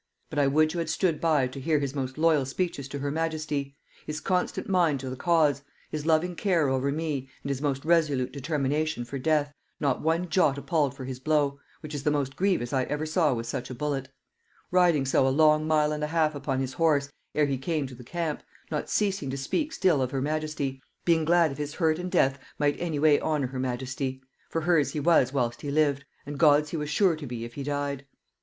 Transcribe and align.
But 0.31 0.39
I 0.39 0.47
would 0.47 0.73
you 0.73 0.79
had 0.79 0.89
stood 0.89 1.21
by 1.21 1.45
to 1.47 1.59
hear 1.59 1.77
his 1.77 1.93
most 1.93 2.17
loyal 2.17 2.43
speeches 2.43 2.87
to 2.87 2.97
her 2.97 3.11
majesty; 3.11 3.77
his 4.07 4.19
constant 4.19 4.67
mind 4.67 4.99
to 5.01 5.11
the 5.11 5.15
cause; 5.15 5.61
his 5.91 6.07
loving 6.07 6.33
care 6.35 6.69
over 6.69 6.91
me, 6.91 7.29
and 7.43 7.49
his 7.51 7.61
most 7.61 7.85
resolute 7.85 8.31
determination 8.31 9.05
for 9.05 9.19
death, 9.19 9.53
not 9.79 10.01
one 10.01 10.27
jot 10.27 10.57
appalled 10.57 10.95
for 10.95 11.05
his 11.05 11.19
blow; 11.19 11.59
which 11.81 11.93
is 11.93 12.01
the 12.01 12.09
most 12.09 12.35
grievous 12.35 12.73
I 12.73 12.85
ever 12.85 13.05
saw 13.05 13.35
with 13.35 13.45
such 13.45 13.69
a 13.69 13.75
bullet; 13.75 14.09
riding 14.71 15.05
so 15.05 15.27
a 15.27 15.29
long 15.29 15.67
mile 15.67 15.91
and 15.91 16.03
a 16.03 16.07
half 16.07 16.33
upon 16.33 16.61
his 16.61 16.73
horse, 16.73 17.11
ere 17.35 17.45
he 17.45 17.59
came 17.59 17.85
to 17.85 17.93
the 17.93 18.03
camp; 18.03 18.41
not 18.71 18.89
ceasing 18.89 19.29
to 19.29 19.37
speak 19.37 19.71
still 19.71 20.01
of 20.01 20.09
her 20.09 20.19
majesty, 20.19 20.81
being 21.05 21.25
glad 21.25 21.51
if 21.51 21.59
his 21.59 21.75
hurt 21.75 21.99
and 21.99 22.09
death 22.11 22.39
might 22.57 22.75
any 22.79 22.97
way 22.97 23.19
honor 23.19 23.45
her 23.45 23.59
majesty; 23.59 24.19
for 24.49 24.61
hers 24.61 24.93
he 24.93 24.99
was 24.99 25.31
whilst 25.31 25.61
he 25.61 25.69
lived, 25.69 26.05
and 26.25 26.39
God's 26.39 26.71
he 26.71 26.77
was 26.77 26.89
sure 26.89 27.15
to 27.15 27.27
be 27.27 27.45
if 27.45 27.53
he 27.53 27.61
died. 27.61 28.07